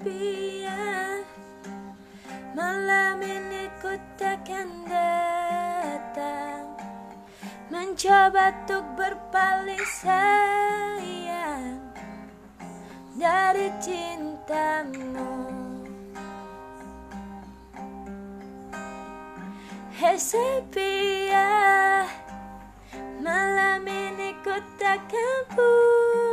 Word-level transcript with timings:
kesepian 0.00 1.20
Malam 2.56 3.22
ini 3.22 3.70
ku 3.78 3.94
takkan 4.18 4.84
datang. 4.88 6.66
Mencoba 7.70 8.50
untuk 8.66 8.84
berpaling 8.98 9.86
sayang 10.02 11.78
Dari 13.14 13.68
cintamu. 13.78 15.12
Hei 20.00 20.16
sepia 20.16 21.52
Malam 23.20 23.84
ini 23.84 24.32
ku 24.40 24.56
takkan 24.80 25.44
pulang 25.52 26.29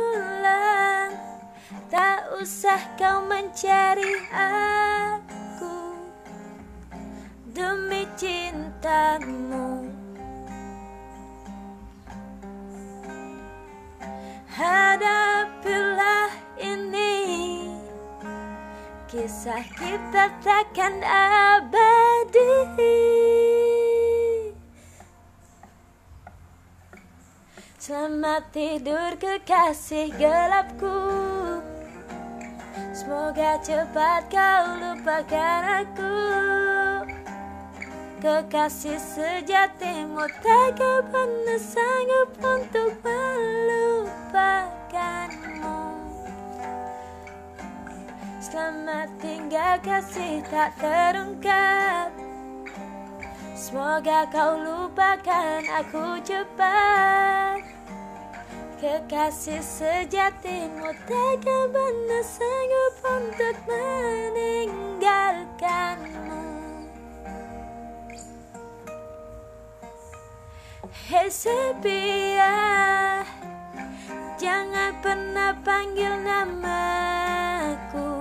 usah 2.38 2.78
kau 2.94 3.26
mencari 3.26 4.14
aku. 4.30 5.98
Demi 7.50 8.06
cintamu. 8.14 9.90
Hadapilah 14.54 16.30
ini. 16.62 17.66
Kisah 19.10 19.66
kita 19.74 20.30
takkan 20.38 21.02
abadi. 21.02 22.54
Selamat 27.82 28.52
tidur 28.54 29.16
kekasih 29.18 30.12
gelapku 30.14 31.37
Semoga 33.08 33.56
cepat 33.64 34.28
kau 34.28 34.76
lupakan 34.76 35.80
aku. 35.80 36.20
Kekasih 38.20 39.00
sejatimu 39.00 40.28
takkan 40.44 41.08
pernah 41.08 41.56
sanggup 41.56 42.36
untuk 42.36 42.92
melupakanmu. 43.00 44.36
Selamat 48.44 49.08
tinggal 49.24 49.80
kasih 49.80 50.44
tak 50.52 50.76
terungkap. 50.76 52.12
Semoga 53.56 54.28
kau 54.28 54.60
lupakan 54.60 55.64
aku 55.64 56.20
cepat 56.28 57.77
Kekasih 58.78 59.58
sejatimu 59.58 60.94
takkan 61.10 61.66
pernah 61.74 62.22
sanggup 62.22 62.94
untuk 63.10 63.58
meninggalkanmu. 63.66 66.46
Hei 71.10 71.26
sepia 71.26 72.54
Jangan 74.38 74.94
pernah 75.02 75.58
panggil 75.66 76.14
namaku. 76.22 78.14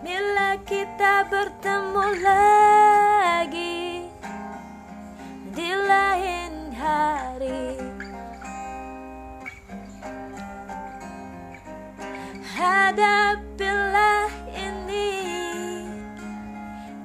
Bila 0.00 0.56
kita 0.64 1.28
bertemu 1.28 2.06
lagi 2.24 2.97
Hadapilah 12.58 14.26
ini. 14.50 15.14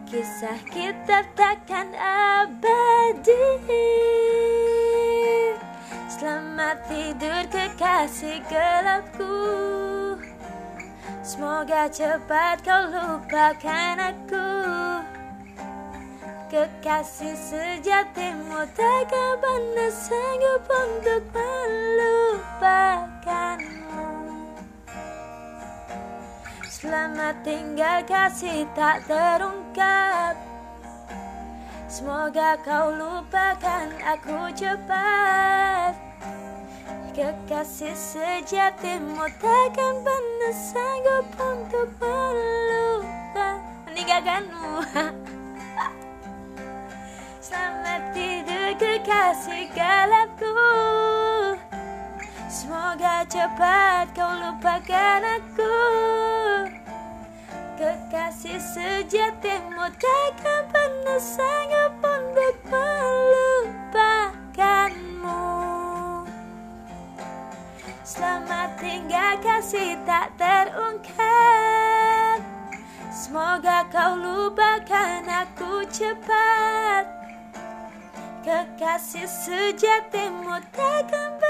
Kisah 0.10 0.58
kita 0.66 1.22
takkan 1.38 1.94
abadi. 1.94 3.38
Selamat 6.10 6.82
tidur 6.90 7.46
kekasih 7.54 8.42
gelapku. 8.50 9.38
Semoga 11.22 11.86
cepat 11.86 12.66
kau 12.66 12.90
lupakan 12.90 14.10
aku. 14.10 14.50
Kekasih 16.50 17.38
sejatimu 17.38 18.66
takkan 18.74 19.38
pernah 19.38 19.94
sanggup 19.94 20.66
untuk 20.66 21.22
melupakanmu 21.30 23.13
Selamat 26.84 27.48
tinggal 27.48 28.04
kasih 28.04 28.68
tak 28.76 29.08
terungkap. 29.08 30.36
Semoga 31.88 32.60
kau 32.60 32.92
lupakan 32.92 33.88
aku 34.04 34.52
cepat. 34.52 35.96
Kekasih 37.16 37.96
sejatimu 37.96 39.16
takkan 39.40 39.96
pernah 40.04 40.52
sanggup 40.52 41.26
untuk 41.40 41.88
melupakan 42.04 43.64
Meninggalkanmu. 43.88 44.84
Selamat 47.48 48.12
tidur 48.12 48.76
kekasih 48.76 49.72
galapku 49.72 50.52
Semoga 52.52 53.24
cepat 53.32 54.12
kau 54.12 54.36
lupakan 54.36 55.24
aku 55.40 55.63
Kekasih 57.84 58.64
sejatimu 58.64 59.92
takkan 60.00 60.64
pernah 60.72 61.20
sanggup 61.20 62.00
untuk 62.00 62.56
melupakanmu 62.72 65.44
Selamat 68.08 68.80
tinggal 68.80 69.36
kasih 69.44 70.00
tak 70.08 70.32
terungkap. 70.40 72.40
Semoga 73.12 73.84
kau 73.92 74.16
lupakan 74.16 75.28
aku 75.28 75.84
cepat. 75.92 77.04
Kekasih 78.48 79.28
sejatimu 79.28 80.56
takkan 80.72 81.43